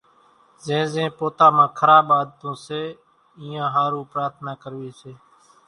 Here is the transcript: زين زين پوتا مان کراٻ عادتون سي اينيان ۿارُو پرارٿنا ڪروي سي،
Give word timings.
زين 0.65 0.83
زين 0.93 1.09
پوتا 1.17 1.47
مان 1.55 1.67
کراٻ 1.77 2.05
عادتون 2.15 2.53
سي 2.65 2.81
اينيان 3.39 3.69
ۿارُو 3.75 4.01
پرارٿنا 4.11 4.53
ڪروي 4.63 4.91
سي، 4.99 5.11